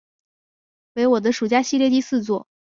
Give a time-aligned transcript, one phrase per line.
[0.95, 2.47] 为我的暑假系列第四作。